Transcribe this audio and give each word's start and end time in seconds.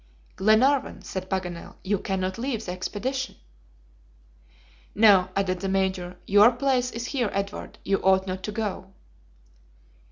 "Glenarvan," 0.35 1.03
said 1.03 1.29
Paganel, 1.29 1.75
"you 1.83 1.99
cannot 1.99 2.39
leave 2.39 2.65
the 2.65 2.71
expedition." 2.71 3.35
"No," 4.95 5.29
added 5.35 5.59
the 5.59 5.69
Major. 5.69 6.17
"Your 6.25 6.51
place 6.53 6.89
is 6.89 7.05
here, 7.05 7.29
Edward, 7.33 7.77
you 7.85 8.01
ought 8.01 8.25
not 8.25 8.41
to 8.45 8.51
go." 8.51 8.93